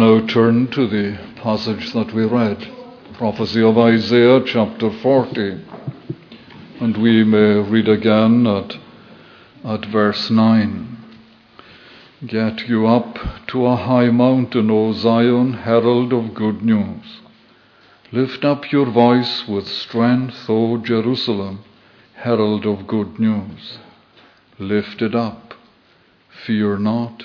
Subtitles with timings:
[0.00, 2.66] Now turn to the passage that we read,
[3.18, 5.60] prophecy of Isaiah chapter 40.
[6.80, 8.78] And we may read again at,
[9.62, 10.96] at verse 9.
[12.26, 13.18] Get you up
[13.48, 17.20] to a high mountain, O Zion, herald of good news.
[18.10, 21.62] Lift up your voice with strength, O Jerusalem,
[22.14, 23.76] herald of good news.
[24.58, 25.52] Lift it up,
[26.46, 27.24] fear not.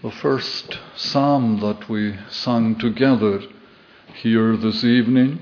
[0.00, 3.40] The first psalm that we sang together
[4.14, 5.40] here this evening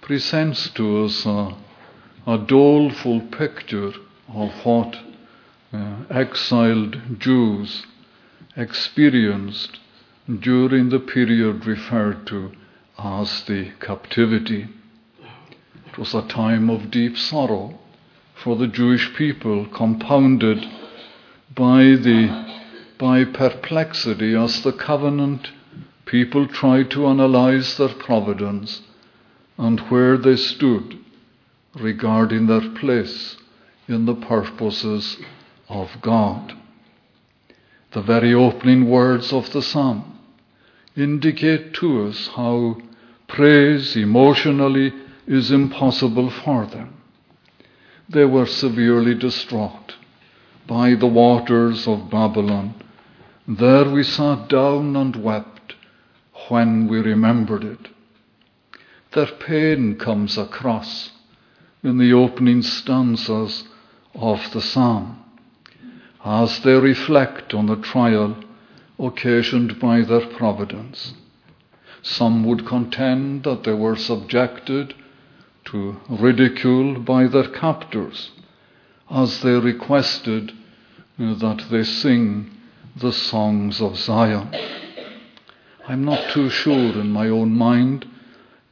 [0.00, 1.54] presents to us a,
[2.26, 3.92] a doleful picture
[4.32, 4.96] of what
[5.74, 7.84] uh, exiled Jews
[8.56, 9.78] experienced
[10.26, 12.52] during the period referred to
[12.98, 14.68] as the captivity.
[15.86, 17.78] It was a time of deep sorrow
[18.42, 20.64] for the Jewish people, compounded
[21.54, 22.56] by the
[22.98, 25.50] by perplexity as the covenant
[26.06, 28.80] people tried to analyze their providence
[29.58, 30.98] and where they stood
[31.74, 33.36] regarding their place
[33.88, 35.18] in the purposes
[35.68, 36.54] of God.
[37.92, 40.18] The very opening words of the psalm
[40.96, 42.78] indicate to us how
[43.28, 44.92] praise emotionally
[45.26, 46.94] is impossible for them.
[48.08, 49.96] They were severely distraught
[50.66, 52.74] by the waters of Babylon
[53.48, 55.74] there we sat down and wept
[56.48, 57.88] when we remembered it.
[59.12, 61.12] Their pain comes across
[61.82, 63.64] in the opening stanzas
[64.14, 65.22] of the psalm
[66.24, 68.36] as they reflect on the trial
[68.98, 71.14] occasioned by their providence.
[72.02, 74.94] Some would contend that they were subjected
[75.66, 78.30] to ridicule by their captors
[79.08, 80.52] as they requested
[81.18, 82.50] that they sing
[82.96, 84.48] the songs of Zion.
[85.86, 88.06] I'm not too sure in my own mind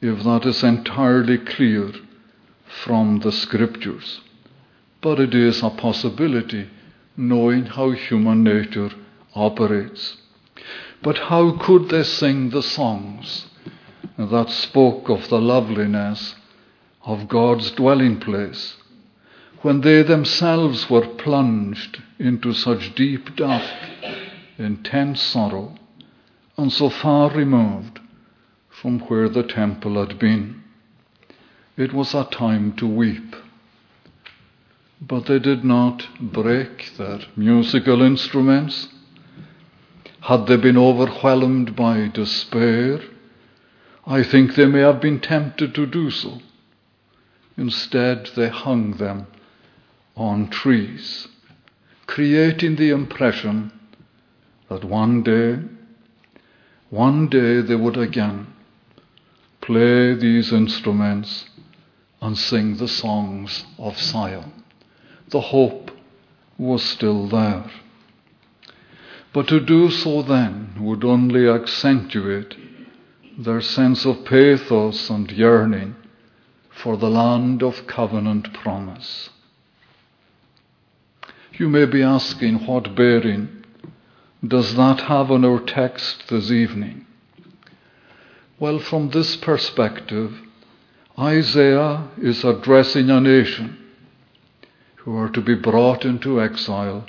[0.00, 1.92] if that is entirely clear
[2.66, 4.22] from the scriptures,
[5.02, 6.68] but it is a possibility
[7.16, 8.90] knowing how human nature
[9.34, 10.16] operates.
[11.02, 13.46] But how could they sing the songs
[14.16, 16.34] that spoke of the loveliness
[17.04, 18.76] of God's dwelling place
[19.64, 23.64] when they themselves were plunged into such deep dark,
[24.58, 25.74] intense sorrow,
[26.58, 27.98] and so far removed
[28.68, 30.62] from where the temple had been.
[31.78, 33.34] It was a time to weep.
[35.00, 38.88] But they did not break their musical instruments.
[40.20, 43.00] Had they been overwhelmed by despair,
[44.06, 46.40] I think they may have been tempted to do so.
[47.56, 49.26] Instead, they hung them
[50.16, 51.28] on trees,
[52.06, 53.72] creating the impression
[54.68, 55.58] that one day,
[56.90, 58.46] one day they would again
[59.60, 61.46] play these instruments
[62.20, 64.52] and sing the songs of Zion.
[65.30, 65.90] The hope
[66.58, 67.64] was still there.
[69.32, 72.56] But to do so then would only accentuate
[73.36, 75.96] their sense of pathos and yearning
[76.70, 79.30] for the land of covenant promise.
[81.56, 83.64] You may be asking what bearing
[84.46, 87.06] does that have on our text this evening?
[88.58, 90.40] Well, from this perspective,
[91.16, 93.78] Isaiah is addressing a nation
[94.96, 97.06] who are to be brought into exile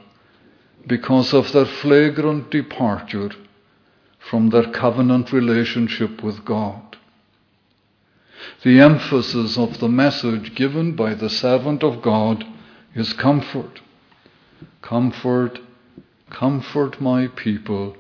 [0.86, 3.32] because of their flagrant departure
[4.20, 6.98] from their covenant relationship with God.
[8.64, 12.46] The emphasis of the message given by the servant of God
[12.94, 13.82] is comfort.
[14.86, 15.58] Comfort,
[16.30, 17.98] comfort my people,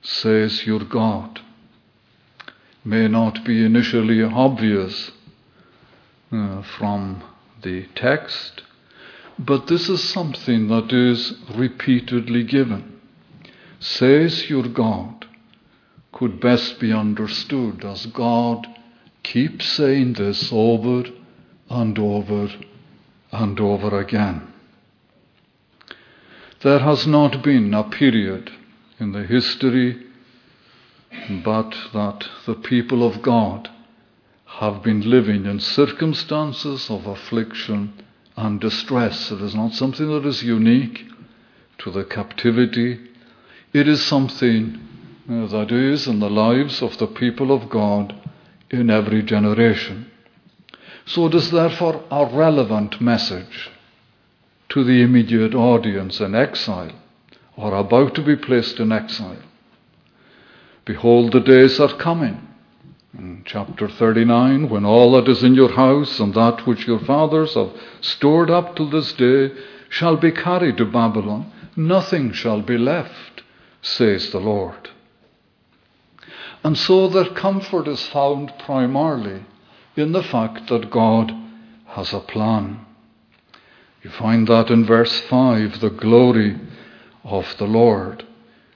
[0.00, 1.40] says your God.
[2.82, 5.10] May not be initially obvious
[6.32, 7.22] uh, from
[7.60, 8.62] the text,
[9.38, 13.00] but this is something that is repeatedly given.
[13.78, 15.26] Says your God
[16.10, 18.66] could best be understood as God
[19.22, 21.04] keeps saying this over
[21.68, 22.48] and over
[23.30, 24.53] and over again.
[26.64, 28.50] There has not been a period
[28.98, 30.02] in the history
[31.44, 33.68] but that the people of God
[34.46, 37.92] have been living in circumstances of affliction
[38.34, 39.30] and distress.
[39.30, 41.04] It is not something that is unique
[41.80, 42.98] to the captivity.
[43.74, 44.80] It is something
[45.28, 48.14] uh, that is in the lives of the people of God
[48.70, 50.10] in every generation.
[51.04, 53.70] So it is therefore a relevant message
[54.74, 56.90] to the immediate audience in exile
[57.56, 59.42] or about to be placed in exile.
[60.84, 62.48] Behold, the days are coming.
[63.16, 67.54] In chapter 39, when all that is in your house and that which your fathers
[67.54, 69.52] have stored up till this day
[69.88, 73.44] shall be carried to Babylon, nothing shall be left,
[73.80, 74.90] says the Lord.
[76.64, 79.44] And so their comfort is found primarily
[79.94, 81.30] in the fact that God
[81.86, 82.84] has a plan.
[84.04, 86.56] You find that in verse 5 the glory
[87.24, 88.26] of the Lord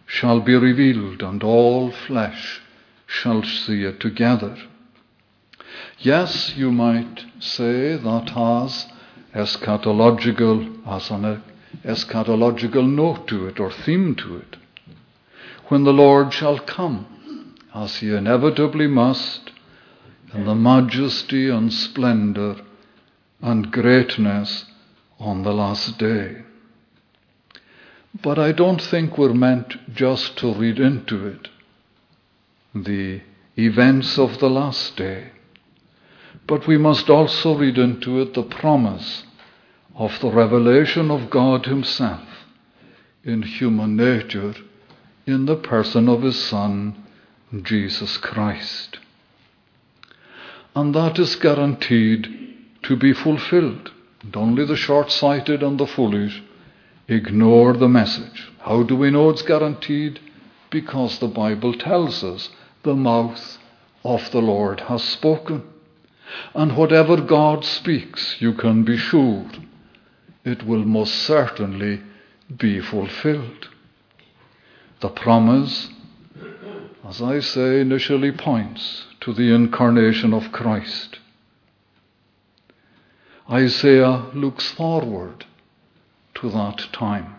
[0.07, 2.63] shall be revealed, and all flesh
[3.07, 4.57] shall see it together.
[5.99, 8.87] Yes, you might say that has
[9.35, 11.43] eschatological, as an
[11.85, 14.57] eschatological note to it or theme to it.
[15.67, 19.53] When the Lord shall come, as he inevitably must,
[20.33, 22.57] in the majesty and splendor
[23.43, 24.65] and greatness
[25.19, 26.43] on the last day.
[28.23, 31.49] But I don't think we're meant just to read into it
[32.75, 33.21] the
[33.57, 35.33] events of the last day,
[36.47, 39.25] but we must also read into it the promise
[39.95, 42.23] of the revelation of God Himself
[43.25, 44.55] in human nature
[45.27, 47.05] in the person of His Son,
[47.63, 48.99] Jesus Christ.
[50.75, 53.91] And that is guaranteed to be fulfilled.
[54.23, 56.43] And only the short sighted and the foolish
[57.09, 58.49] ignore the message.
[58.61, 60.21] How do we know it's guaranteed?
[60.71, 62.51] Because the Bible tells us
[62.83, 63.59] the mouth
[64.05, 65.63] of the Lord has spoken.
[66.55, 69.47] And whatever God speaks, you can be sure
[70.45, 72.01] it will most certainly
[72.57, 73.69] be fulfilled.
[75.01, 75.89] The promise,
[77.07, 81.19] as I say, initially points to the incarnation of Christ.
[83.51, 85.47] Isaiah looks forward
[86.35, 87.35] to that time.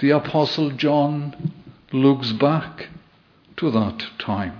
[0.00, 1.52] The Apostle John
[1.92, 2.88] looks back
[3.58, 4.58] to that time.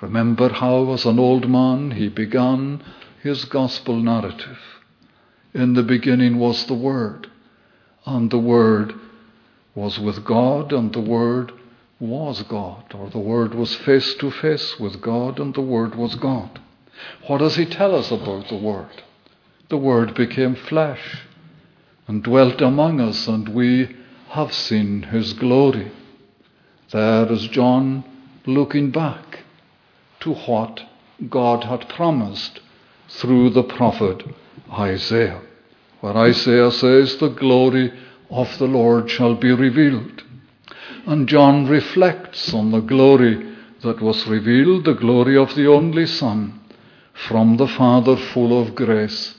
[0.00, 2.82] Remember how, as an old man, he began
[3.22, 4.58] his gospel narrative.
[5.52, 7.28] In the beginning was the Word,
[8.04, 8.94] and the Word
[9.74, 11.52] was with God, and the Word
[11.98, 16.14] was God, or the Word was face to face with God, and the Word was
[16.14, 16.60] God.
[17.26, 19.02] What does he tell us about the Word?
[19.68, 21.22] The Word became flesh
[22.06, 23.96] and dwelt among us, and we
[24.28, 25.90] have seen his glory.
[26.92, 28.04] There is John
[28.46, 29.40] looking back
[30.20, 30.82] to what
[31.28, 32.60] God had promised
[33.08, 34.22] through the prophet
[34.72, 35.40] Isaiah,
[36.00, 37.92] where Isaiah says, The glory
[38.30, 40.22] of the Lord shall be revealed.
[41.06, 46.60] And John reflects on the glory that was revealed, the glory of the only Son,
[47.16, 49.34] from the Father, full of grace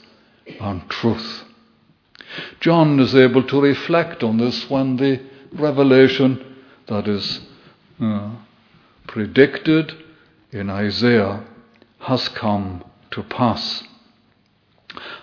[0.60, 1.44] and truth.
[2.60, 5.22] John is able to reflect on this when the
[5.54, 6.58] revelation
[6.88, 7.40] that is
[8.02, 8.32] uh,
[9.08, 9.94] predicted
[10.52, 11.44] in Isaiah
[12.00, 13.84] has come to pass.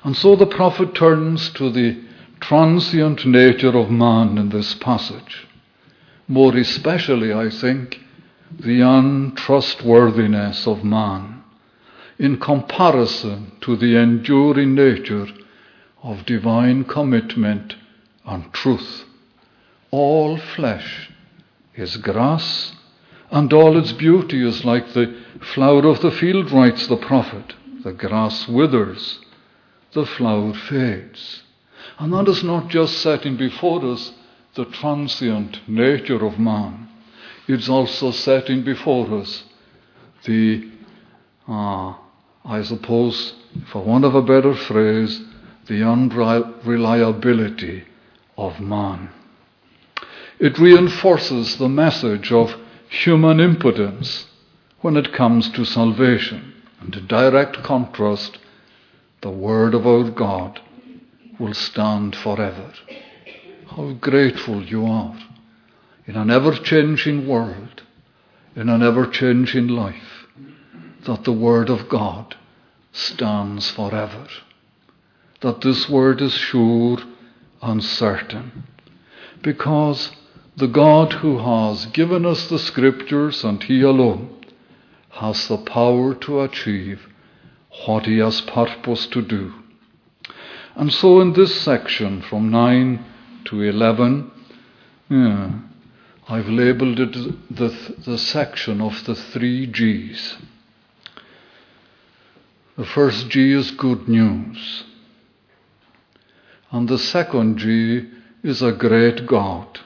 [0.04, 2.02] And so the prophet turns to the
[2.40, 5.48] transient nature of man in this passage.
[6.28, 8.00] More especially, I think,
[8.50, 11.33] the untrustworthiness of man
[12.18, 15.26] in comparison to the enduring nature
[16.02, 17.74] of divine commitment
[18.24, 19.04] and truth.
[19.90, 21.10] All flesh
[21.74, 22.72] is grass,
[23.30, 25.14] and all its beauty is like the
[25.54, 27.54] flower of the field, writes the prophet.
[27.82, 29.18] The grass withers,
[29.92, 31.42] the flower fades.
[31.98, 34.12] And that is not just setting before us
[34.54, 36.88] the transient nature of man,
[37.46, 39.44] it's also setting before us
[40.24, 40.70] the,
[41.46, 41.94] uh,
[42.44, 43.34] I suppose,
[43.72, 45.22] for want of a better phrase,
[45.66, 47.84] the unreliability
[48.36, 49.08] of man.
[50.38, 52.54] It reinforces the message of
[52.88, 54.26] human impotence
[54.82, 56.52] when it comes to salvation.
[56.80, 58.38] And in direct contrast,
[59.22, 60.60] the Word of our God
[61.38, 62.74] will stand forever.
[63.68, 65.16] How grateful you are
[66.06, 67.82] in an ever changing world,
[68.54, 70.13] in an ever changing life,
[71.06, 72.36] that the Word of God
[72.92, 74.26] stands forever.
[75.40, 76.98] That this Word is sure
[77.60, 78.64] and certain.
[79.42, 80.12] Because
[80.56, 84.44] the God who has given us the scriptures and He alone
[85.10, 87.08] has the power to achieve
[87.86, 89.52] what He has purposed to do.
[90.76, 93.04] And so in this section from 9
[93.46, 94.30] to 11,
[95.10, 95.50] yeah,
[96.28, 97.12] I've labeled it
[97.54, 97.68] the,
[98.04, 100.36] the section of the three G's.
[102.76, 104.82] The first G is good news.
[106.72, 108.08] And the second G
[108.42, 109.78] is a great God.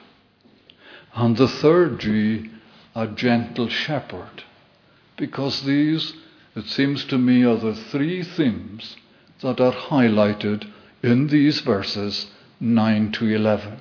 [1.13, 2.49] And the third G,
[2.95, 4.43] a gentle shepherd.
[5.17, 6.13] Because these,
[6.55, 8.95] it seems to me, are the three themes
[9.41, 10.67] that are highlighted
[11.03, 13.79] in these verses 9 to 11.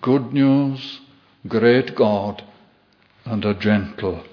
[0.00, 1.00] Good news,
[1.46, 2.42] great God,
[3.26, 4.24] and a gentle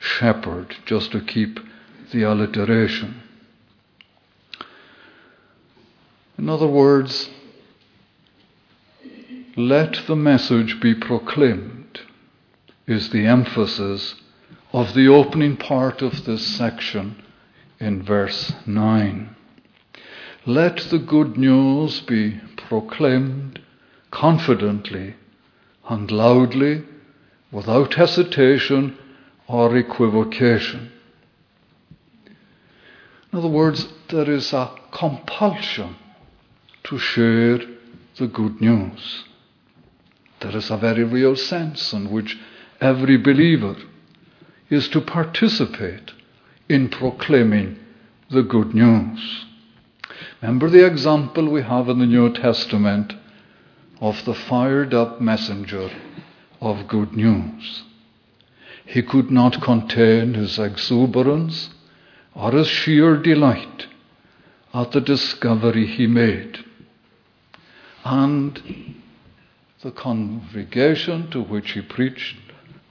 [0.00, 1.60] shepherd, just to keep
[2.12, 3.21] the alliteration.
[6.42, 7.30] In other words,
[9.56, 12.00] let the message be proclaimed
[12.84, 14.16] is the emphasis
[14.72, 17.22] of the opening part of this section
[17.78, 19.36] in verse 9.
[20.44, 23.60] Let the good news be proclaimed
[24.10, 25.14] confidently
[25.88, 26.82] and loudly,
[27.52, 28.98] without hesitation
[29.46, 30.90] or equivocation.
[33.32, 35.94] In other words, there is a compulsion
[36.84, 37.58] to share
[38.18, 39.24] the good news.
[40.40, 42.38] There is a very real sense in which
[42.80, 43.76] every believer
[44.68, 46.10] is to participate
[46.68, 47.78] in proclaiming
[48.30, 49.44] the good news.
[50.40, 53.12] Remember the example we have in the New Testament
[54.00, 55.90] of the fired up messenger
[56.60, 57.82] of good news.
[58.84, 61.70] He could not contain his exuberance
[62.34, 63.86] or his sheer delight
[64.74, 66.64] at the discovery he made.
[68.04, 68.96] And
[69.82, 72.36] the congregation to which he preached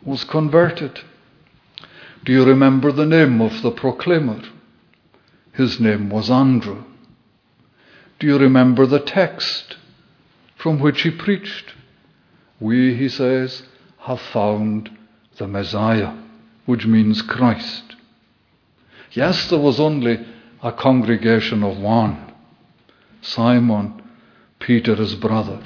[0.03, 0.99] was converted.
[2.23, 4.41] Do you remember the name of the proclaimer?
[5.53, 6.83] His name was Andrew.
[8.19, 9.77] Do you remember the text
[10.55, 11.73] from which he preached?
[12.59, 13.63] We, he says,
[13.99, 14.95] have found
[15.37, 16.13] the Messiah,
[16.65, 17.95] which means Christ.
[19.11, 20.25] Yes, there was only
[20.61, 22.33] a congregation of one
[23.21, 24.00] Simon,
[24.61, 25.61] Peter, his brother.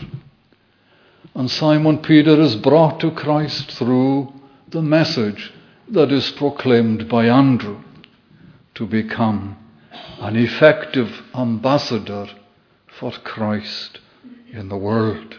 [1.35, 4.33] And Simon Peter is brought to Christ through
[4.69, 5.53] the message
[5.89, 7.81] that is proclaimed by Andrew
[8.75, 9.57] to become
[10.19, 12.27] an effective ambassador
[12.99, 13.99] for Christ
[14.51, 15.35] in the world.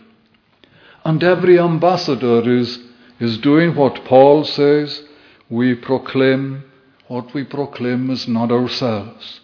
[1.05, 2.79] And every ambassador is,
[3.19, 5.03] is doing what Paul says
[5.49, 6.65] we proclaim,
[7.09, 9.41] what we proclaim is not ourselves,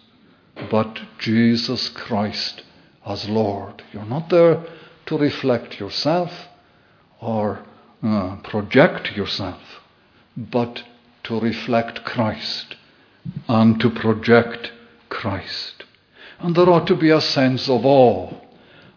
[0.69, 2.63] but Jesus Christ
[3.05, 3.83] as Lord.
[3.91, 4.63] You're not there
[5.07, 6.31] to reflect yourself
[7.19, 7.59] or
[8.01, 9.61] uh, project yourself,
[10.35, 10.83] but
[11.23, 12.75] to reflect Christ
[13.47, 14.71] and to project
[15.09, 15.83] Christ.
[16.39, 18.33] And there ought to be a sense of awe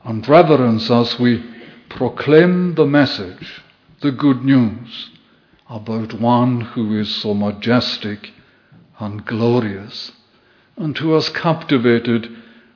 [0.05, 1.45] and reverence as we
[1.89, 3.63] proclaim the message,
[4.03, 5.11] the good news
[5.69, 8.33] about one who is so majestic
[8.99, 10.13] and glorious
[10.77, 12.29] and who has captivated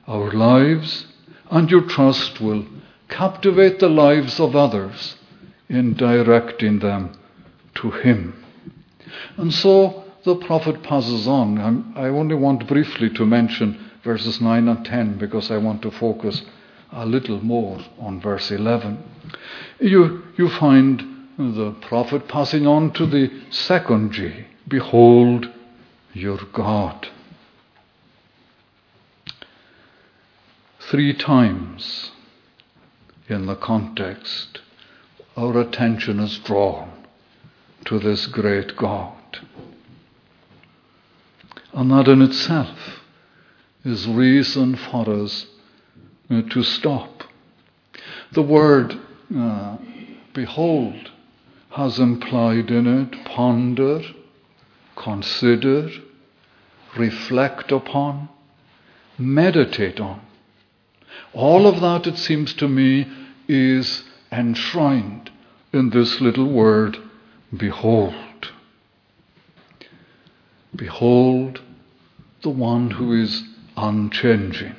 [0.07, 1.05] our lives,
[1.51, 2.65] and your trust will
[3.09, 5.17] captivate the lives of others
[5.69, 7.11] in directing them
[7.75, 8.43] to Him.
[9.37, 11.59] And so the prophet passes on.
[11.59, 15.91] I'm, i only want briefly to mention verses 9 and 10 because I want to
[15.91, 16.41] focus
[16.91, 19.03] a little more on verse 11.
[19.79, 25.51] You, you find the prophet passing on to the second G Behold
[26.13, 27.07] your God.
[30.91, 32.11] Three times
[33.29, 34.59] in the context,
[35.37, 36.91] our attention is drawn
[37.85, 39.39] to this great God.
[41.71, 42.77] And that in itself
[43.85, 45.45] is reason for us
[46.29, 47.23] uh, to stop.
[48.33, 48.99] The word
[49.33, 49.77] uh,
[50.33, 51.09] behold
[51.69, 54.01] has implied in it ponder,
[54.97, 55.89] consider,
[56.97, 58.27] reflect upon,
[59.17, 60.19] meditate on.
[61.33, 63.07] All of that, it seems to me,
[63.47, 65.31] is enshrined
[65.73, 66.97] in this little word,
[67.55, 68.13] behold.
[70.75, 71.61] Behold
[72.41, 73.43] the one who is
[73.77, 74.75] unchanging.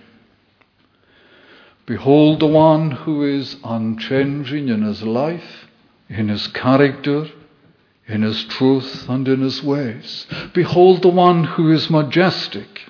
[1.87, 5.68] Behold the one who is unchanging in his life,
[6.09, 7.26] in his character,
[8.06, 10.26] in his truth, and in his ways.
[10.52, 12.82] Behold the one who is majestic.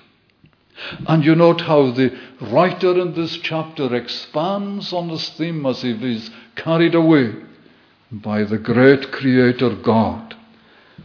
[1.07, 5.99] And you note how the writer in this chapter expands on this theme as if
[5.99, 7.35] he's carried away
[8.11, 10.35] by the great Creator God.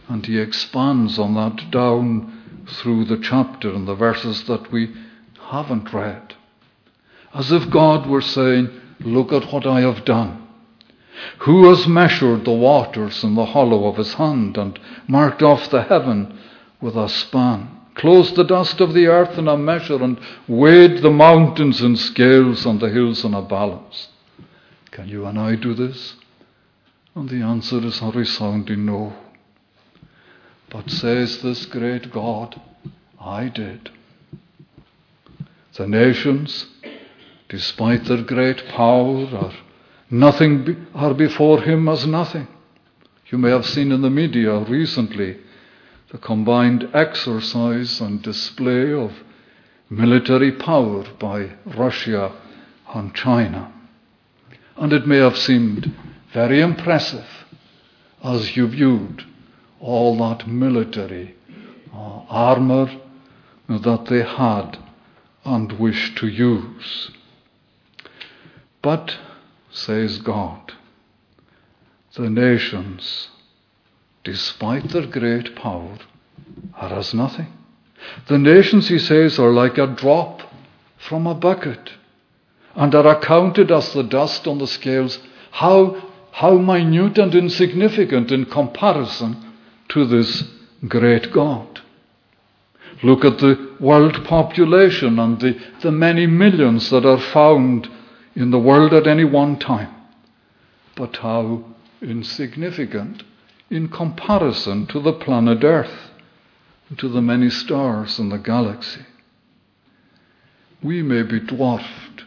[0.07, 4.93] And he expands on that down through the chapter and the verses that we
[5.49, 6.35] haven't read.
[7.33, 8.69] As if God were saying,
[9.01, 10.45] Look at what I have done.
[11.39, 15.83] Who has measured the waters in the hollow of his hand and marked off the
[15.83, 16.37] heaven
[16.81, 17.78] with a span?
[17.99, 22.65] Closed the dust of the earth in a measure and weighed the mountains in scales
[22.65, 24.07] and the hills in a balance.
[24.91, 26.15] Can you and I do this?
[27.13, 29.13] And the answer is a resounding no.
[30.69, 32.61] But says this great God,
[33.19, 33.89] I did.
[35.75, 36.67] The nations,
[37.49, 39.53] despite their great power, are
[40.09, 42.47] nothing are before him as nothing.
[43.27, 45.37] You may have seen in the media recently
[46.11, 49.11] the combined exercise and display of
[49.89, 52.31] military power by Russia
[52.93, 53.71] and China.
[54.75, 55.93] And it may have seemed
[56.33, 57.27] very impressive
[58.23, 59.23] as you viewed
[59.79, 61.35] all that military
[61.93, 62.89] uh, armor
[63.67, 64.77] that they had
[65.45, 67.11] and wished to use.
[68.81, 69.17] But,
[69.71, 70.73] says God,
[72.15, 73.29] the nations
[74.23, 75.97] despite their great power,
[76.75, 77.47] are as nothing.
[78.27, 80.41] The nations, he says, are like a drop
[80.97, 81.91] from a bucket
[82.75, 85.19] and are accounted as the dust on the scales.
[85.51, 89.53] How, how minute and insignificant in comparison
[89.89, 90.43] to this
[90.87, 91.81] great God.
[93.01, 97.89] Look at the world population and the, the many millions that are found
[98.35, 99.93] in the world at any one time.
[100.95, 101.63] But how
[102.01, 103.23] insignificant
[103.69, 106.11] in comparison to the planet Earth,
[106.97, 109.05] to the many stars in the galaxy.
[110.81, 112.23] We may be dwarfed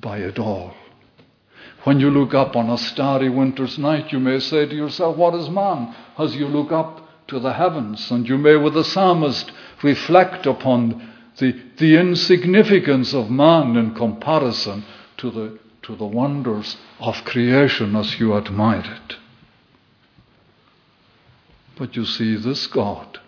[0.00, 0.74] by it all.
[1.82, 5.34] When you look up on a starry winter's night, you may say to yourself, What
[5.34, 5.94] is man?
[6.18, 9.50] As you look up to the heavens, and you may, with the psalmist,
[9.82, 14.84] reflect upon the, the insignificance of man in comparison
[15.18, 19.16] to the, to the wonders of creation as you admire it.
[21.76, 23.20] But you see, this God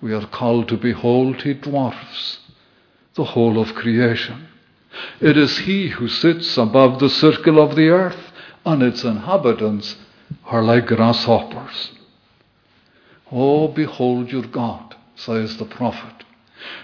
[0.00, 2.38] we are called to behold, he dwarfs
[3.14, 4.48] the whole of creation.
[5.20, 8.32] It is he who sits above the circle of the earth,
[8.64, 9.96] and its inhabitants
[10.46, 11.92] are like grasshoppers.
[13.30, 16.24] Oh, behold your God, says the prophet,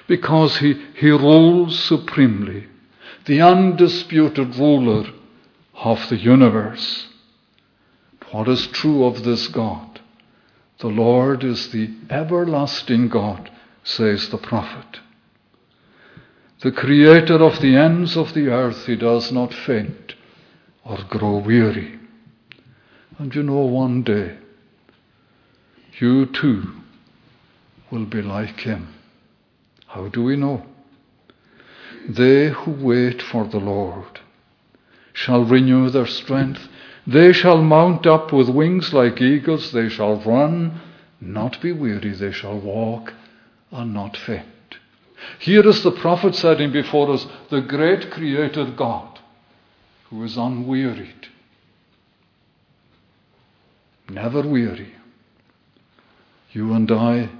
[0.07, 2.67] because he, he rules supremely,
[3.25, 5.11] the undisputed ruler
[5.75, 7.09] of the universe.
[8.31, 9.96] What is true of this God?
[10.79, 13.51] The Lord is the everlasting God,
[13.83, 15.01] says the prophet.
[16.61, 20.15] The creator of the ends of the earth, he does not faint
[20.85, 21.99] or grow weary.
[23.19, 24.39] And you know, one day,
[25.99, 26.65] you too
[27.91, 28.95] will be like him.
[29.87, 30.67] How do we know?
[32.09, 34.21] They who wait for the Lord
[35.13, 36.69] shall renew their strength.
[37.07, 39.71] They shall mount up with wings like eagles.
[39.71, 40.81] They shall run,
[41.21, 42.13] not be weary.
[42.13, 43.13] They shall walk
[43.71, 44.47] and not faint.
[45.39, 49.19] Here is the prophet setting before us the great creator God
[50.11, 51.29] who is unwearied,
[54.09, 54.95] never weary.
[56.53, 57.31] You and I,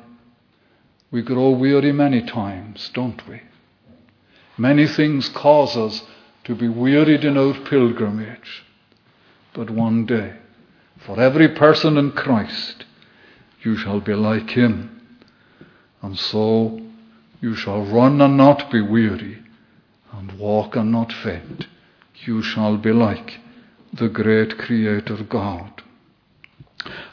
[1.11, 3.41] we grow weary many times, don't we?
[4.59, 6.03] Many things cause us
[6.45, 8.66] to be wearied in our pilgrimage
[9.57, 10.35] but one day.
[10.99, 12.85] For every person in Christ,
[13.63, 15.01] you shall be like him.
[16.03, 16.81] And so
[17.41, 19.43] you shall run and not be weary,
[20.13, 21.67] and walk and not faint.
[22.27, 23.41] You shall be like
[23.93, 25.83] the great Creator God.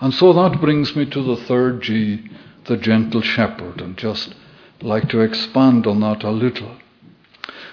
[0.01, 2.29] And so that brings me to the third G,
[2.65, 4.35] the gentle shepherd, and just
[4.81, 6.75] like to expand on that a little.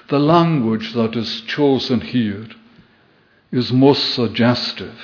[0.08, 2.46] The language that is chosen here
[3.52, 4.98] is most suggestive.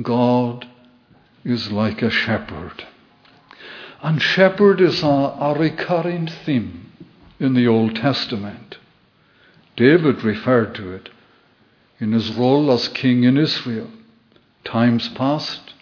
[0.00, 0.66] God
[1.44, 2.84] is like a shepherd.
[4.00, 6.92] And shepherd is a, a recurring theme
[7.40, 8.78] in the Old Testament.
[9.76, 11.08] David referred to it
[11.98, 13.90] in his role as king in Israel.
[14.64, 15.74] Times past,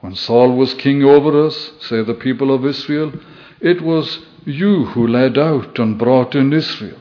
[0.00, 3.12] when Saul was king over us, say the people of Israel,
[3.60, 6.98] it was you who led out and brought in Israel.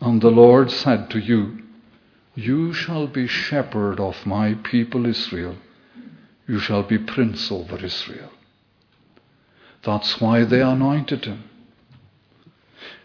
[0.00, 1.62] And the Lord said to you,
[2.36, 5.56] you shall be shepherd of my people Israel.
[6.46, 8.30] You shall be prince over Israel.
[9.82, 11.44] That's why they anointed him.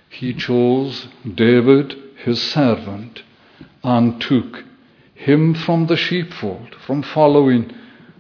[0.10, 3.24] He chose David, his servant,
[3.84, 4.66] and took
[5.16, 7.74] him from the sheepfold, from following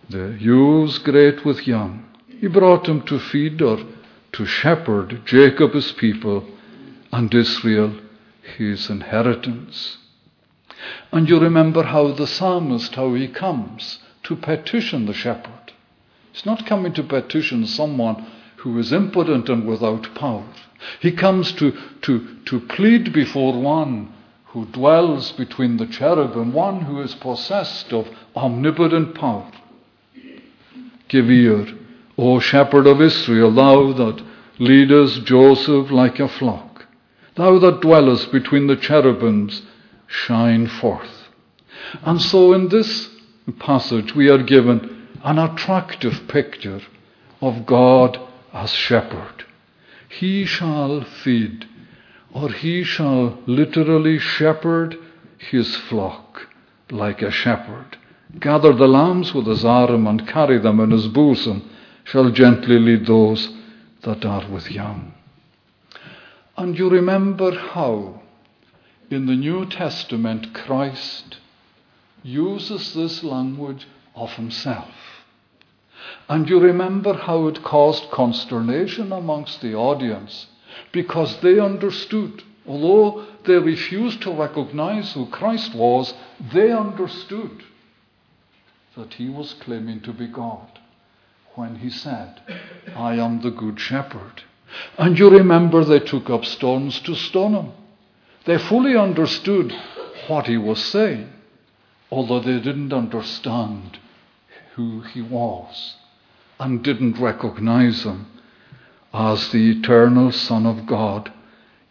[0.10, 2.06] the ewes great with young.
[2.40, 3.80] He brought him to feed or
[4.32, 6.48] to shepherd Jacob his people
[7.12, 8.00] and Israel
[8.58, 9.98] his inheritance.
[11.12, 15.74] And you remember how the psalmist, how he comes to petition the shepherd.
[16.32, 18.26] He's not coming to petition someone
[18.58, 20.46] who is impotent and without power.
[21.00, 24.14] He comes to, to, to plead before one
[24.46, 29.52] who dwells between the cherubim, one who is possessed of omnipotent power.
[31.08, 31.68] Give ear,
[32.18, 34.24] O shepherd of Israel, thou that
[34.60, 36.86] leadest Joseph like a flock,
[37.36, 39.62] thou that dwellest between the cherubims,
[40.12, 41.30] shine forth.
[42.04, 43.10] And so in this
[43.60, 46.82] passage we are given an attractive picture
[47.42, 48.20] of God
[48.54, 49.46] as shepherd.
[50.10, 51.66] He shall feed,
[52.34, 54.98] or he shall literally shepherd
[55.38, 56.48] his flock
[56.90, 57.98] like a shepherd.
[58.40, 61.70] Gather the lambs with his arm and carry them in his bosom,
[62.04, 63.50] shall gently lead those
[64.04, 65.14] that are with young.
[66.58, 68.21] And you remember how
[69.12, 71.38] in the New Testament Christ
[72.24, 74.94] uses this language of himself.
[76.30, 80.48] And you remember how it caused consternation amongst the audience
[80.92, 86.14] because they understood, although they refused to recognize who Christ was,
[86.54, 87.64] they understood
[88.96, 90.80] that he was claiming to be God
[91.56, 92.40] when he said,
[92.96, 94.44] I am the good shepherd.
[94.98, 97.72] And you remember they took up stones to stone him.
[98.46, 99.74] They fully understood
[100.28, 101.30] what he was saying,
[102.10, 104.00] although they didn't understand
[104.76, 105.96] who he was
[106.60, 108.26] and didn't recognize him
[109.14, 111.32] as the eternal Son of God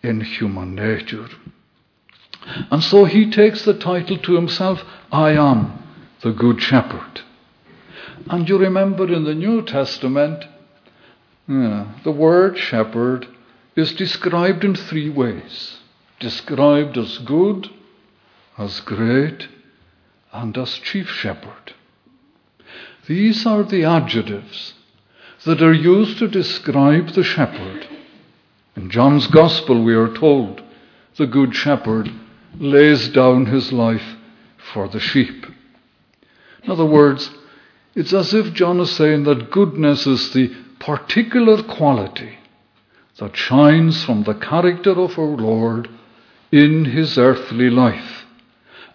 [0.02, 1.28] in human nature.
[2.70, 4.82] And so he takes the title to himself
[5.12, 5.82] I am
[6.22, 7.20] the Good Shepherd.
[8.28, 10.44] And you remember in the New Testament,
[11.46, 13.28] the word shepherd
[13.76, 15.76] is described in three ways
[16.20, 17.68] described as good,
[18.56, 19.48] as great,
[20.33, 21.74] and as chief shepherd.
[23.09, 24.74] These are the adjectives
[25.44, 27.88] that are used to describe the shepherd.
[28.76, 30.62] In John's Gospel, we are told
[31.16, 32.11] the good shepherd
[32.59, 34.16] lays down his life
[34.72, 35.46] for the sheep.
[36.62, 37.30] In other words,
[37.94, 42.38] it's as if John is saying that goodness is the particular quality
[43.18, 45.88] that shines from the character of our Lord
[46.52, 48.24] in his earthly life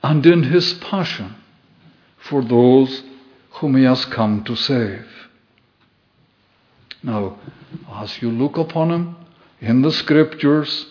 [0.04, 1.36] and in his passion
[2.18, 3.04] for those
[3.52, 5.06] whom he has come to save.
[7.02, 7.38] Now,
[7.94, 9.16] as you look upon him
[9.62, 10.88] in the scriptures,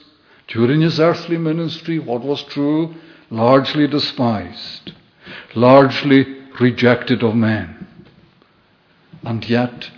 [0.49, 2.95] during his earthly ministry, what was true,
[3.31, 4.93] largely despised,
[5.55, 6.25] largely
[6.61, 7.87] rejected of men.
[9.23, 9.91] And yet,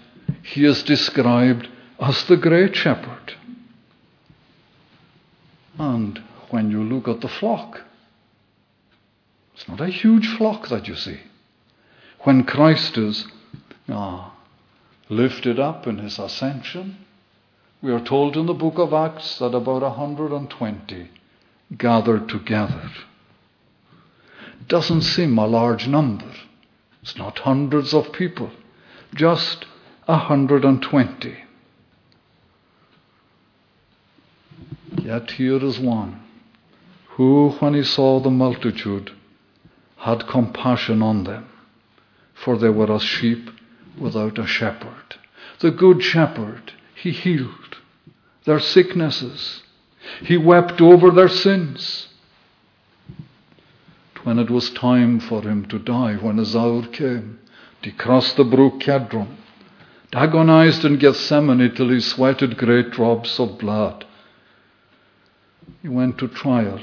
[0.42, 1.68] he is described
[2.00, 3.35] as the great shepherd.
[5.79, 7.82] And when you look at the flock,
[9.54, 11.20] it's not a huge flock that you see.
[12.20, 13.26] When Christ is
[13.88, 14.37] ah,
[15.09, 16.98] lifted up in his ascension,
[17.80, 21.11] we are told in the book of Acts that about 120
[21.76, 22.90] gathered together.
[24.68, 26.32] Doesn't seem a large number.
[27.02, 28.50] It's not hundreds of people,
[29.14, 29.64] just
[30.06, 31.37] 120.
[35.02, 36.26] Yet here is one
[37.16, 39.11] who, when he saw the multitude,
[39.96, 41.48] had compassion on them,
[42.35, 43.48] for they were as sheep
[43.98, 45.16] without a shepherd.
[45.61, 47.79] The good shepherd, he healed
[48.44, 49.62] their sicknesses,
[50.22, 52.09] he wept over their sins.
[54.22, 57.38] When it was time for him to die, when his hour came,
[57.81, 59.38] he crossed the brook Kedron,
[60.12, 64.05] agonized in Gethsemane till he sweated great drops of blood.
[65.81, 66.81] He went to trial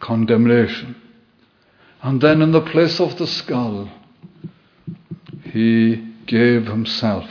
[0.00, 0.96] condemnation.
[2.02, 3.90] And then, in the place of the skull,
[5.42, 7.28] he gave himself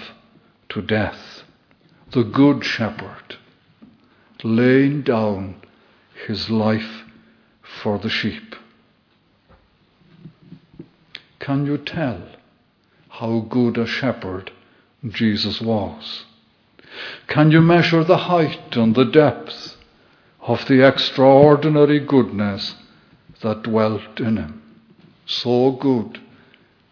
[0.70, 1.44] to death.
[2.12, 3.38] The Good Shepherd,
[4.44, 5.56] laying down
[6.28, 7.04] his life
[7.62, 8.56] for the sheep.
[11.40, 12.22] Can you tell
[13.10, 14.52] how good a shepherd
[15.08, 16.26] Jesus was?
[17.28, 19.75] Can you measure the height and the depth
[20.48, 22.76] of the extraordinary goodness
[23.42, 24.62] that dwelt in him.
[25.26, 26.20] So good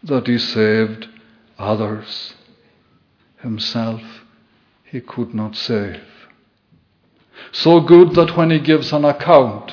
[0.02, 1.08] that he saved
[1.58, 2.34] others.
[3.38, 4.02] Himself
[4.84, 6.02] he could not save.
[7.52, 9.72] So good that when he gives an account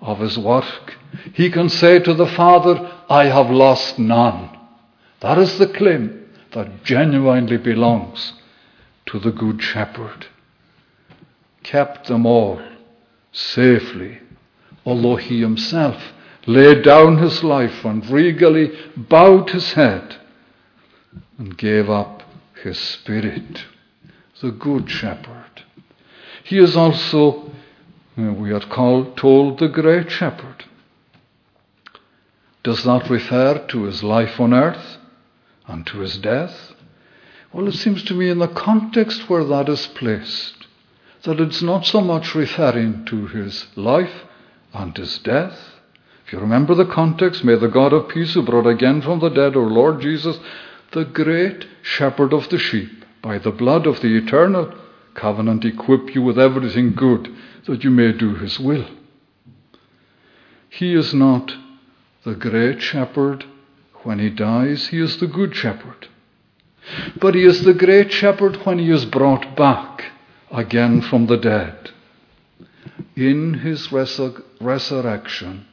[0.00, 0.96] of his work
[1.34, 4.50] He can say to the Father, I have lost none.
[5.20, 8.32] That is the claim that genuinely belongs
[9.06, 10.26] to the Good Shepherd.
[11.62, 12.60] Kept them all
[13.32, 14.20] safely,
[14.84, 16.12] although he himself
[16.46, 20.16] laid down his life and regally bowed his head
[21.38, 22.22] and gave up
[22.62, 23.64] his spirit.
[24.40, 25.62] The Good Shepherd.
[26.42, 27.52] He is also,
[28.18, 30.64] uh, we are called, told, the Great Shepherd.
[32.64, 34.98] Does that refer to his life on earth
[35.68, 36.72] and to his death?
[37.52, 40.61] Well, it seems to me in the context where that is placed,
[41.24, 44.24] that it's not so much referring to his life
[44.72, 45.56] and his death.
[46.26, 49.28] If you remember the context, may the God of peace who brought again from the
[49.28, 50.38] dead our Lord Jesus,
[50.92, 54.74] the great shepherd of the sheep, by the blood of the eternal
[55.14, 57.32] covenant, equip you with everything good
[57.66, 58.86] that you may do his will.
[60.68, 61.52] He is not
[62.24, 63.44] the great shepherd
[64.02, 66.08] when he dies, he is the good shepherd.
[67.20, 70.11] But he is the great shepherd when he is brought back
[70.52, 71.90] again from the dead.
[73.16, 75.66] In his resur- resurrection,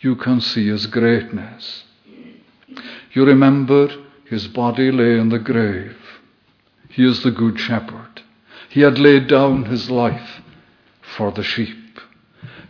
[0.00, 1.84] you can see his greatness.
[3.12, 3.88] You remember
[4.28, 5.96] his body lay in the grave.
[6.88, 8.22] He is the good shepherd.
[8.68, 10.40] He had laid down his life
[11.16, 12.00] for the sheep.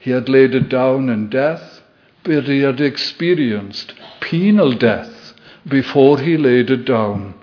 [0.01, 1.83] He had laid it down in death
[2.25, 5.35] but he had experienced penal death
[5.69, 7.35] before he laid it down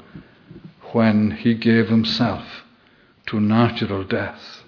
[0.94, 2.46] when he gave himself
[3.30, 4.64] to natural death.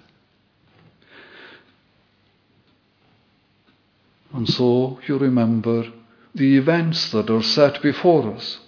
[4.32, 5.92] And so you remember
[6.34, 8.58] the events that are set before us.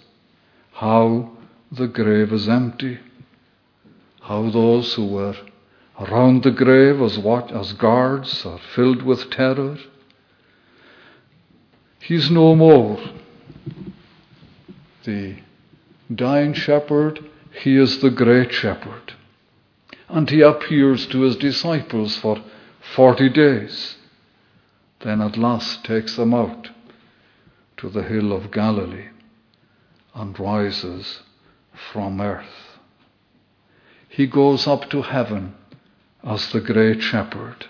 [0.73, 1.31] How
[1.71, 2.99] the grave is empty.
[4.21, 5.35] How those who were
[5.99, 7.17] around the grave as,
[7.51, 9.77] as guards are filled with terror.
[11.99, 12.99] He's no more.
[15.03, 15.37] The
[16.13, 17.25] dying shepherd,
[17.63, 19.14] he is the great shepherd.
[20.07, 22.41] And he appears to his disciples for
[22.95, 23.95] 40 days.
[24.99, 26.69] Then at last takes them out
[27.77, 29.09] to the hill of Galilee
[30.13, 31.21] and rises
[31.91, 32.79] from earth.
[34.07, 35.55] He goes up to heaven
[36.23, 37.65] as the great shepherd.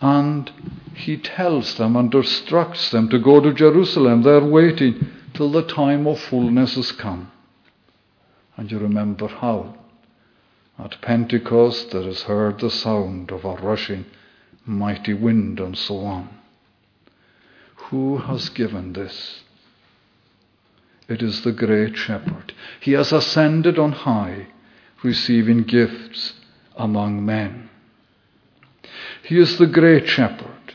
[0.00, 0.50] And
[0.94, 4.22] he tells them and instructs them to go to Jerusalem.
[4.22, 7.30] They're waiting till the time of fullness has come.
[8.56, 9.74] And you remember how
[10.84, 14.06] at Pentecost there is heard the sound of a rushing
[14.64, 16.28] mighty wind and so on.
[17.88, 19.42] Who has given this?
[21.08, 22.52] It is the great shepherd.
[22.80, 24.46] He has ascended on high,
[25.02, 26.34] receiving gifts
[26.76, 27.68] among men.
[29.24, 30.74] He is the great shepherd.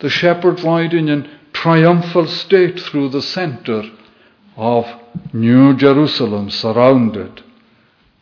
[0.00, 3.82] The shepherd riding in triumphal state through the center
[4.56, 4.86] of
[5.32, 7.42] New Jerusalem, surrounded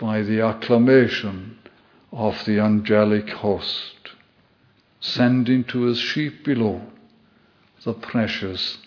[0.02, 1.56] by the acclamation
[2.10, 4.10] of the angelic host,
[4.98, 6.82] sending to his sheep below
[7.84, 8.78] the precious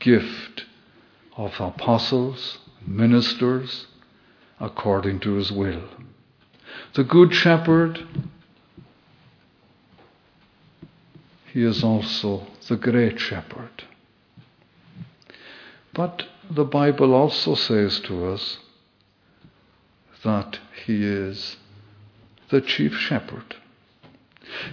[0.00, 0.64] gift
[1.36, 3.86] of apostles, ministers,
[4.58, 5.84] according to his will.
[6.94, 8.04] The Good Shepherd
[11.52, 13.84] he is also the great shepherd.
[15.94, 18.58] But the Bible also says to us
[20.26, 21.56] that he is
[22.50, 23.56] the chief shepherd.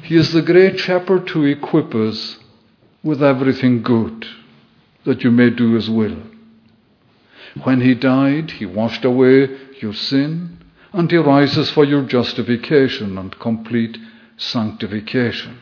[0.01, 2.37] He is the great shepherd to equip us
[3.03, 4.25] with everything good
[5.05, 6.17] that you may do his will.
[7.63, 10.57] When he died, he washed away your sin
[10.91, 13.97] and he rises for your justification and complete
[14.37, 15.59] sanctification.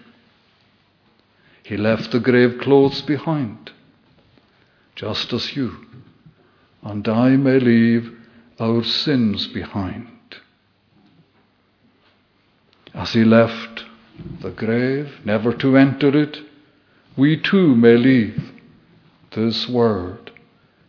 [1.63, 3.71] He left the grave clothes behind,
[4.95, 5.75] just as you
[6.83, 8.20] and I may leave
[8.61, 10.07] our sins behind.
[12.93, 13.83] As he left
[14.41, 16.37] the grave, never to enter it,
[17.17, 18.51] we too may leave
[19.31, 20.31] this world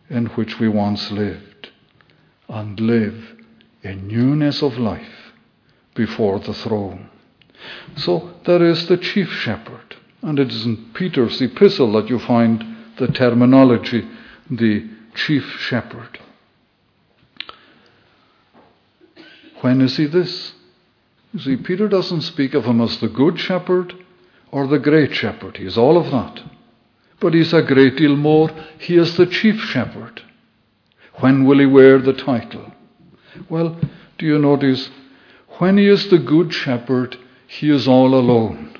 [0.09, 1.69] in which we once lived
[2.47, 3.35] and live
[3.81, 5.33] in newness of life
[5.95, 7.09] before the throne.
[7.95, 12.63] So there is the chief shepherd and it is in Peter's epistle that you find
[12.97, 14.07] the terminology,
[14.49, 16.19] the chief shepherd.
[19.63, 20.51] When is he this?
[21.31, 23.93] You see, Peter doesn't speak of him as the good shepherd
[24.51, 25.55] or the great shepherd.
[25.55, 26.43] He is all of that.
[27.21, 28.51] But he's a great deal more.
[28.77, 30.21] He is the chief shepherd.
[31.21, 32.73] When will he wear the title?
[33.47, 33.79] Well,
[34.17, 34.89] do you notice?
[35.59, 38.75] When he is the good shepherd, he is all alone.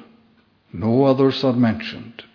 [0.74, 2.26] No others are mentioned.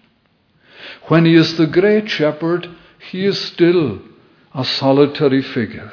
[1.08, 2.66] When he is the great shepherd,
[3.11, 4.00] he is still
[4.54, 5.92] a solitary figure.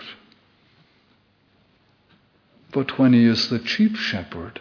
[2.76, 4.60] But when he is the chief shepherd,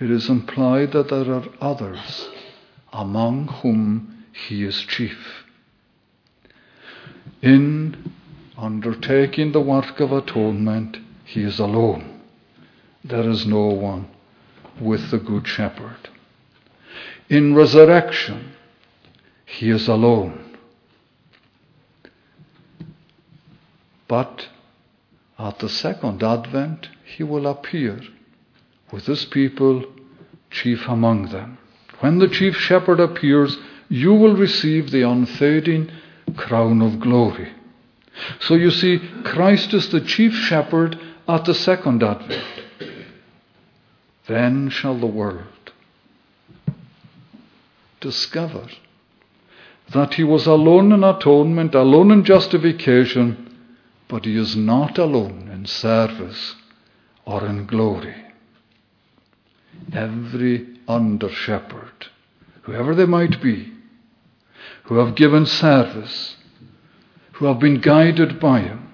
[0.00, 2.30] it is implied that there are others
[2.94, 5.44] among whom he is chief.
[7.42, 8.14] In
[8.56, 12.22] undertaking the work of atonement, he is alone.
[13.04, 14.08] There is no one
[14.80, 16.08] with the Good Shepherd.
[17.28, 18.52] In resurrection,
[19.44, 20.56] he is alone.
[24.08, 24.48] But
[25.40, 28.00] at the second advent, he will appear
[28.92, 29.84] with his people,
[30.50, 31.56] chief among them.
[32.00, 33.56] When the chief shepherd appears,
[33.88, 35.90] you will receive the unfading
[36.36, 37.52] crown of glory.
[38.40, 42.44] So you see, Christ is the chief shepherd at the second advent.
[44.26, 45.72] Then shall the world
[48.00, 48.66] discover
[49.92, 53.49] that he was alone in atonement, alone in justification,
[54.10, 56.56] but he is not alone in service
[57.24, 58.16] or in glory.
[59.92, 62.08] Every under shepherd,
[62.62, 63.72] whoever they might be,
[64.84, 66.36] who have given service,
[67.32, 68.88] who have been guided by him,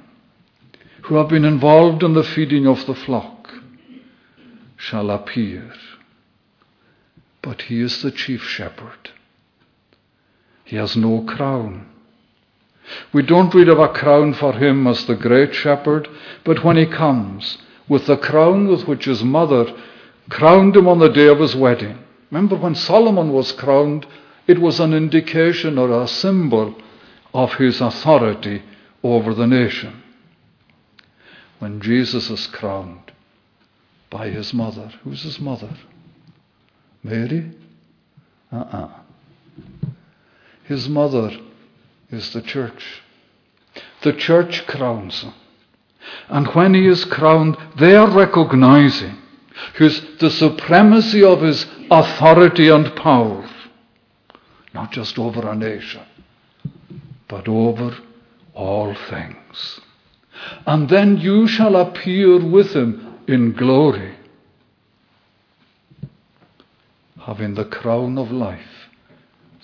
[1.04, 3.50] who have been involved in the feeding of the flock,
[4.76, 5.72] shall appear.
[7.40, 9.10] But he is the chief shepherd.
[10.64, 11.88] He has no crown.
[13.12, 16.08] We don't read of a crown for him as the great shepherd,
[16.44, 19.66] but when he comes with the crown with which his mother
[20.28, 21.98] crowned him on the day of his wedding.
[22.30, 24.06] Remember when Solomon was crowned,
[24.46, 26.74] it was an indication or a symbol
[27.32, 28.62] of his authority
[29.02, 30.02] over the nation.
[31.58, 33.12] When Jesus is crowned
[34.10, 35.70] by his mother, who's his mother?
[37.02, 37.50] Mary?
[38.52, 38.76] Uh uh-uh.
[38.76, 38.90] uh
[40.64, 41.30] His mother
[42.10, 43.02] is the church.
[44.02, 45.34] The church crowns him.
[46.28, 49.16] And when he is crowned, they are recognizing
[49.74, 53.48] his, the supremacy of his authority and power,
[54.74, 56.02] not just over a nation,
[57.28, 57.96] but over
[58.54, 59.80] all things.
[60.66, 64.16] And then you shall appear with him in glory,
[67.20, 68.88] having the crown of life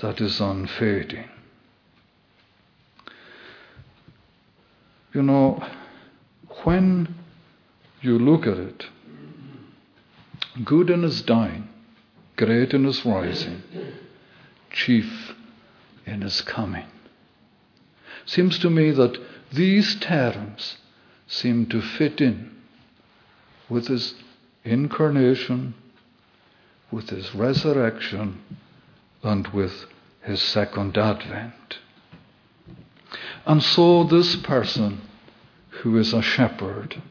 [0.00, 1.28] that is unfading.
[5.12, 5.62] You know,
[6.64, 7.14] when
[8.01, 8.87] you look at it,
[10.64, 11.68] good in his dying,
[12.37, 13.62] great in his rising,
[14.70, 15.35] chief
[16.07, 16.87] in his coming.
[18.25, 19.18] Seems to me that
[19.53, 20.77] these terms
[21.27, 22.51] seem to fit in
[23.68, 24.14] with his
[24.64, 25.75] incarnation,
[26.90, 28.40] with his resurrection,
[29.22, 29.87] and with
[30.22, 31.79] his second advent.
[33.46, 35.01] And so, this person
[35.68, 37.03] who is a shepherd,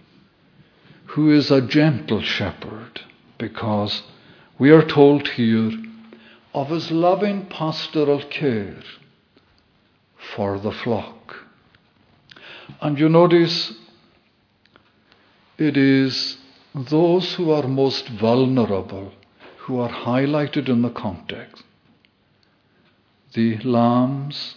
[1.06, 3.02] who is a gentle shepherd,
[3.38, 4.04] because
[4.58, 5.72] we are told here
[6.54, 8.78] of his loving pastoral care
[10.36, 11.36] for the flock.
[12.80, 13.74] And you notice
[15.58, 16.38] it is
[16.74, 19.12] those who are most vulnerable
[19.58, 21.64] who are highlighted in the context
[23.34, 24.56] the lambs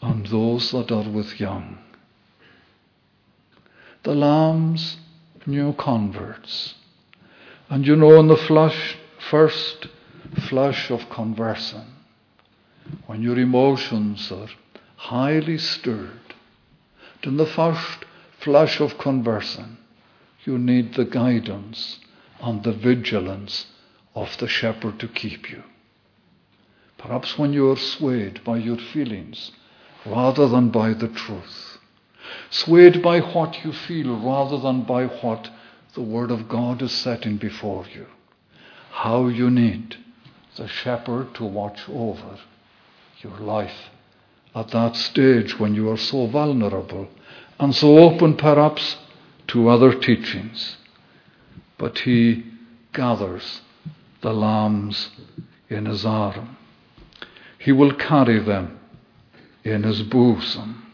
[0.00, 1.78] and those that are with young.
[4.04, 4.96] The lambs,
[5.46, 6.74] new converts.
[7.68, 8.96] And you know, in the flush,
[9.30, 9.88] first
[10.48, 11.86] flush of conversing,
[13.06, 14.48] when your emotions are
[14.96, 16.34] highly stirred,
[17.22, 18.04] in the first
[18.38, 19.76] flush of conversing,
[20.44, 21.98] you need the guidance
[22.40, 23.66] and the vigilance
[24.14, 25.62] of the shepherd to keep you.
[26.96, 29.52] Perhaps when you are swayed by your feelings
[30.06, 31.78] rather than by the truth,
[32.50, 35.50] swayed by what you feel rather than by what
[35.94, 38.06] the Word of God is setting before you,
[38.90, 39.96] how you need
[40.56, 42.38] the shepherd to watch over
[43.20, 43.90] your life
[44.54, 47.08] at that stage when you are so vulnerable
[47.58, 48.96] and so open perhaps
[49.48, 50.76] to other teachings.
[51.76, 52.44] But he
[52.92, 53.60] gathers
[54.20, 55.10] the lambs
[55.68, 56.56] in his arm.
[57.58, 58.78] He will carry them
[59.70, 60.86] in his bosom.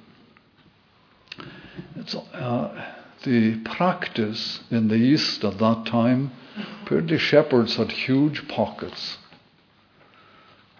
[1.97, 6.33] It's, uh, the practice in the East at that time,
[6.83, 9.19] apparently shepherds had huge pockets.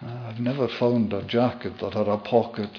[0.05, 2.69] Uh, I've never found a jacket that had a pocket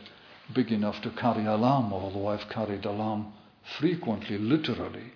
[0.54, 3.32] big enough to carry a lamb, although I've carried a lamb
[3.78, 5.12] frequently, literally.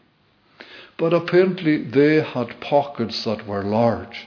[0.97, 4.27] But apparently they had pockets that were large,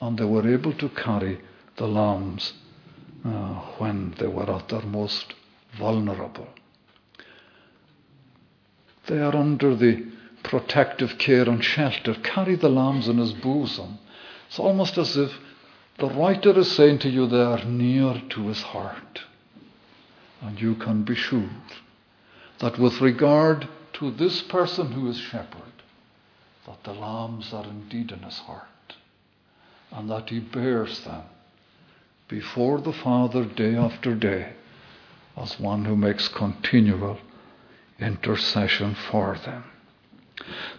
[0.00, 1.40] and they were able to carry
[1.76, 2.52] the lambs
[3.24, 5.34] uh, when they were at their most
[5.78, 6.48] vulnerable.
[9.06, 10.06] They are under the
[10.42, 13.98] protective care and shelter, carry the lambs in his bosom.
[14.48, 15.32] It's almost as if
[15.98, 19.22] the writer is saying to you they are near to his heart.
[20.40, 21.48] And you can be sure
[22.58, 25.62] that with regard to this person who is shepherd,
[26.66, 28.96] that the lambs are indeed in his heart,
[29.92, 31.22] and that he bears them
[32.28, 34.52] before the Father day after day
[35.36, 37.18] as one who makes continual
[37.98, 39.64] intercession for them.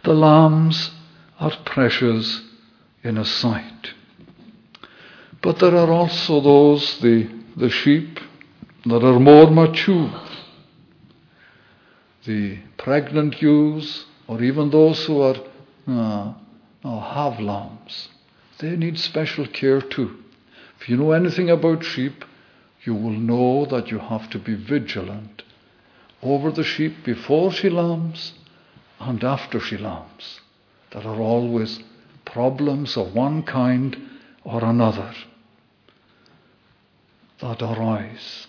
[0.04, 0.92] The lambs
[1.40, 2.42] are precious
[3.04, 3.94] in his sight.
[5.42, 8.20] But there are also those, the, the sheep,
[8.86, 10.22] that are more mature.
[12.26, 15.36] The pregnant ewes, or even those who are
[15.88, 16.34] uh,
[16.84, 18.10] have lambs,
[18.60, 20.25] they need special care too.
[20.86, 22.24] If you know anything about sheep,
[22.84, 25.42] you will know that you have to be vigilant
[26.22, 28.34] over the sheep before she lambs
[29.00, 30.42] and after she lambs.
[30.92, 31.80] There are always
[32.24, 33.98] problems of one kind
[34.44, 35.12] or another
[37.40, 38.46] that arise.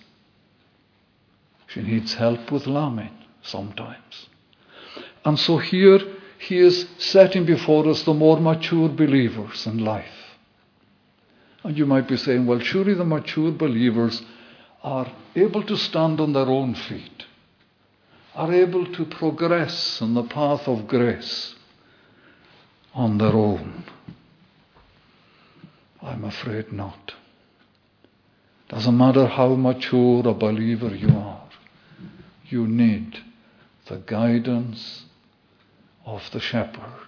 [1.68, 4.28] She needs help with lambing sometimes.
[5.24, 6.00] And so here
[6.36, 10.15] he is setting before us the more mature believers in life.
[11.66, 14.22] And you might be saying, well, surely the mature believers
[14.84, 17.24] are able to stand on their own feet,
[18.36, 21.56] are able to progress in the path of grace
[22.94, 23.82] on their own.
[26.00, 27.14] I'm afraid not.
[28.68, 31.48] Doesn't matter how mature a believer you are,
[32.44, 33.18] you need
[33.88, 35.04] the guidance
[36.04, 37.05] of the shepherd.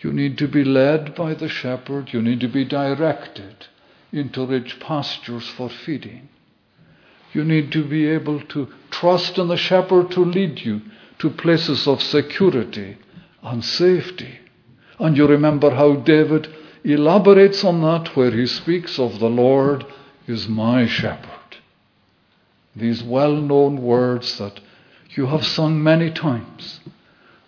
[0.00, 2.12] You need to be led by the shepherd.
[2.12, 3.66] You need to be directed
[4.12, 6.28] into rich pastures for feeding.
[7.32, 10.82] You need to be able to trust in the shepherd to lead you
[11.18, 12.96] to places of security
[13.42, 14.38] and safety.
[15.00, 16.48] And you remember how David
[16.84, 19.84] elaborates on that where he speaks of the Lord
[20.26, 21.56] is my shepherd.
[22.74, 24.60] These well known words that
[25.10, 26.80] you have sung many times,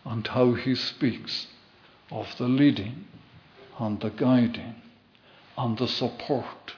[0.05, 1.47] and how he speaks
[2.11, 3.07] of the leading
[3.79, 4.75] and the guiding
[5.57, 6.75] and the support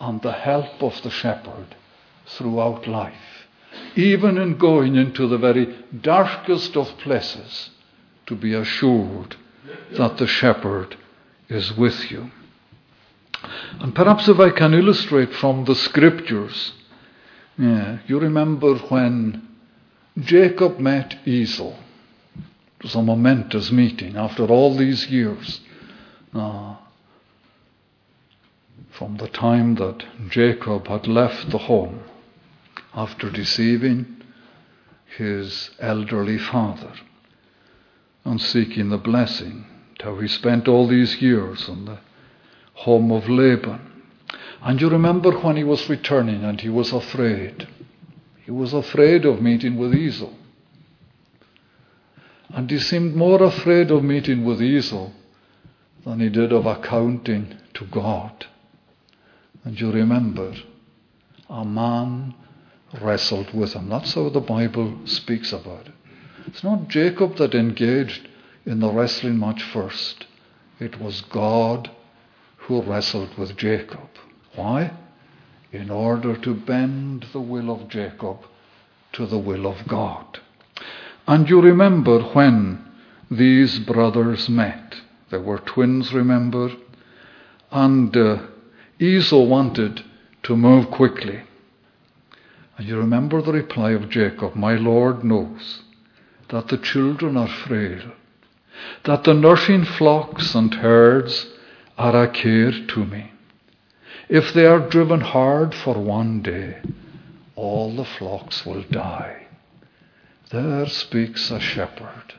[0.00, 1.74] and the help of the shepherd
[2.26, 3.46] throughout life,
[3.96, 5.66] even in going into the very
[6.00, 7.70] darkest of places,
[8.26, 9.36] to be assured
[9.96, 10.96] that the shepherd
[11.48, 12.30] is with you.
[13.80, 16.72] And perhaps if I can illustrate from the scriptures,
[17.58, 19.48] yeah, you remember when
[20.18, 21.74] Jacob met Esau.
[22.80, 25.60] It was a momentous meeting after all these years.
[26.34, 26.76] Uh,
[28.90, 32.00] from the time that Jacob had left the home
[32.94, 34.16] after deceiving
[35.18, 36.92] his elderly father
[38.24, 39.66] and seeking the blessing,
[40.02, 41.98] how he spent all these years in the
[42.72, 43.80] home of Laban.
[44.62, 47.68] And you remember when he was returning and he was afraid.
[48.46, 50.30] He was afraid of meeting with Esau.
[52.52, 55.10] And he seemed more afraid of meeting with Esau
[56.04, 58.46] than he did of accounting to God.
[59.64, 60.54] And you remember,
[61.48, 62.34] a man
[63.00, 63.88] wrestled with him.
[63.88, 65.94] That's how the Bible speaks about it.
[66.46, 68.28] It's not Jacob that engaged
[68.66, 70.26] in the wrestling match first,
[70.78, 71.90] it was God
[72.56, 74.08] who wrestled with Jacob.
[74.54, 74.92] Why?
[75.72, 78.38] In order to bend the will of Jacob
[79.12, 80.40] to the will of God.
[81.30, 82.84] And you remember when
[83.30, 84.96] these brothers met.
[85.30, 86.72] They were twins, remember?
[87.70, 88.38] And uh,
[88.98, 90.02] Esau wanted
[90.42, 91.42] to move quickly.
[92.76, 95.82] And you remember the reply of Jacob My Lord knows
[96.48, 98.10] that the children are frail,
[99.04, 101.46] that the nursing flocks and herds
[101.96, 103.30] are a care to me.
[104.28, 106.82] If they are driven hard for one day,
[107.54, 109.39] all the flocks will die.
[110.50, 112.34] There speaks a shepherd.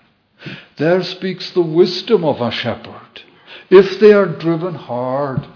[0.77, 3.21] There speaks the wisdom of a shepherd.
[3.69, 5.47] If they are driven hard,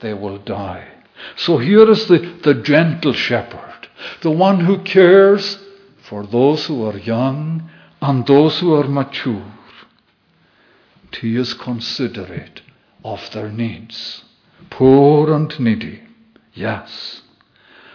[0.00, 0.88] they will die.
[1.36, 3.88] So here is the, the gentle shepherd,
[4.20, 5.58] the one who cares
[6.02, 7.68] for those who are young
[8.00, 9.52] and those who are mature.
[11.20, 12.60] He is considerate
[13.02, 14.22] of their needs.
[14.70, 16.02] Poor and needy,
[16.52, 17.22] yes.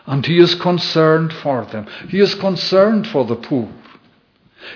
[0.06, 1.86] And he is concerned for them.
[2.10, 3.70] He is concerned for the poor.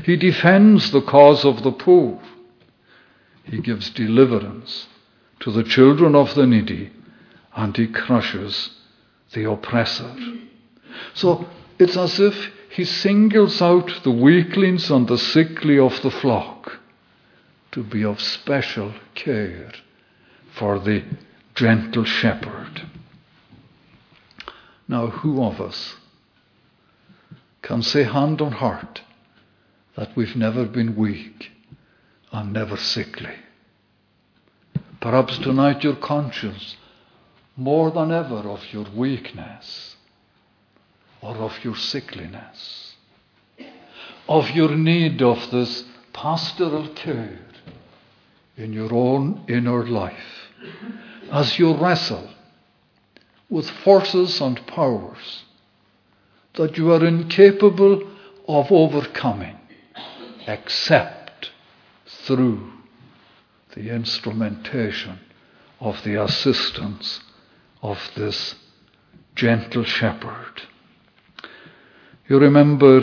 [0.04, 2.20] He defends the cause of the poor.
[3.44, 4.88] He gives deliverance
[5.42, 6.92] to the children of the needy,
[7.56, 8.72] and he crushes
[9.34, 10.16] the oppressor.
[11.14, 16.80] So it's as if he singles out the weaklings and the sickly of the flock
[17.72, 19.72] to be of special care
[20.54, 21.04] for the
[21.56, 22.88] gentle shepherd.
[24.88, 25.96] Now, who of us
[27.62, 29.03] can say hand on heart
[29.96, 31.52] that we've never been weak
[32.32, 33.36] and never sickly?
[35.00, 36.78] Perhaps tonight your conscience,
[37.58, 39.96] more than ever, of your weakness
[41.22, 42.94] or of your sickliness,
[44.28, 45.84] of your need of this
[46.14, 47.40] pastoral care
[48.56, 50.48] in your own inner life
[51.32, 52.30] as you wrestle
[53.50, 55.44] with forces and powers
[56.56, 58.10] that you are incapable
[58.48, 59.58] of overcoming
[60.48, 61.52] except
[62.06, 62.72] through
[63.76, 65.20] the instrumentation
[65.80, 67.22] of the assistance
[67.82, 68.56] of this
[69.36, 70.62] gentle shepherd.
[72.28, 73.02] You remember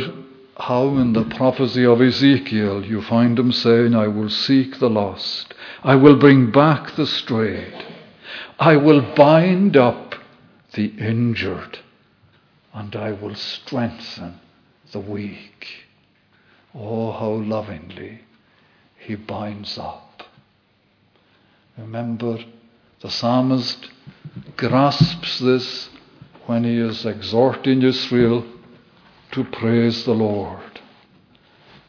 [0.57, 5.55] how in the prophecy of Ezekiel you find him saying, I will seek the lost,
[5.83, 7.85] I will bring back the strayed,
[8.59, 10.15] I will bind up
[10.75, 11.79] the injured,
[12.73, 14.41] and I will strengthen
[14.93, 15.90] the weak.
[16.75, 18.21] Oh, how lovingly
[18.99, 20.11] he binds up
[21.81, 22.39] Remember,
[23.01, 23.89] the psalmist
[24.57, 25.89] grasps this
[26.47, 28.45] when he is exhorting Israel
[29.33, 30.81] to praise the Lord.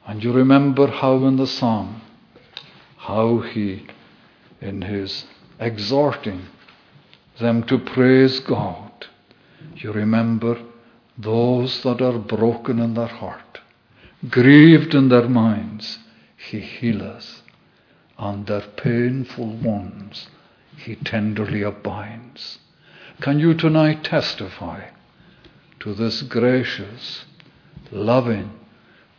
[0.08, 2.02] And you remember how in the psalm,
[2.98, 3.88] how he,
[4.62, 5.26] in his
[5.60, 6.44] exhorting
[7.40, 9.08] them to praise God,
[9.76, 10.62] you remember
[11.18, 13.51] those that are broken in their heart,
[14.30, 15.98] grieved in their minds,
[16.38, 17.42] he healeth
[18.18, 20.28] and their painful wounds
[20.78, 22.60] he tenderly abides.
[23.20, 24.86] Can you tonight testify
[25.80, 27.26] to this gracious,
[27.92, 28.52] loving,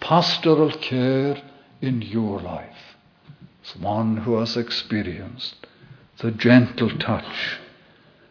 [0.00, 1.40] pastoral care
[1.80, 2.96] in your life
[3.64, 5.66] as one who has experienced
[6.18, 7.58] the gentle touch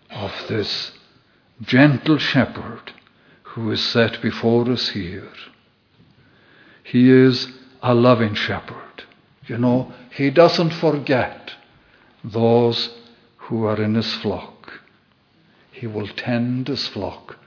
[0.10, 0.94] of this
[1.62, 2.94] gentle shepherd
[3.44, 5.32] who is set before us here?
[6.84, 7.48] He is
[7.82, 9.04] a loving shepherd.
[9.48, 11.52] You know, he doesn't forget
[12.24, 12.90] those
[13.38, 14.72] who are in his flock.
[15.72, 17.38] He will tend his flock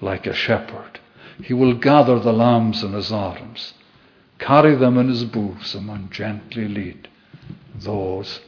[0.00, 1.00] like a shepherd.
[1.42, 3.74] He will gather the lambs in his arms,
[4.38, 7.08] carry them in his bosom, and gently lead
[7.74, 8.40] those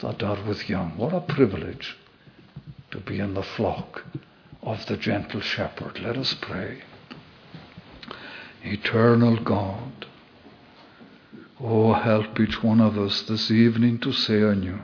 [0.00, 0.96] that are with young.
[0.96, 1.96] What a privilege
[2.90, 4.04] to be in the flock
[4.62, 6.00] of the gentle shepherd.
[6.00, 6.82] Let us pray.
[8.64, 10.06] Eternal God,
[11.62, 14.78] Oh, help each one of us this evening to say anew,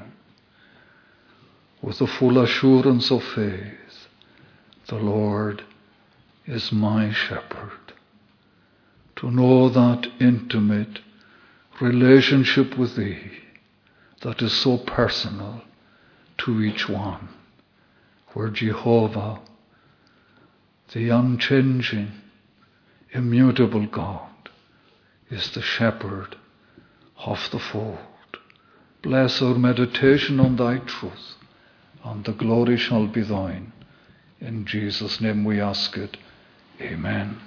[1.80, 4.08] with the full assurance of faith,
[4.88, 5.64] the Lord
[6.44, 7.92] is my shepherd.
[9.16, 11.00] To know that intimate
[11.80, 13.38] relationship with Thee
[14.20, 15.62] that is so personal
[16.38, 17.28] to each one,
[18.34, 19.40] where Jehovah,
[20.92, 22.12] the unchanging,
[23.16, 24.50] immutable God,
[25.30, 26.36] is the shepherd
[27.24, 27.98] of the fold.
[29.02, 31.34] Bless our meditation on thy truth,
[32.04, 33.72] and the glory shall be thine.
[34.40, 36.16] In Jesus' name we ask it.
[36.80, 37.38] Amen.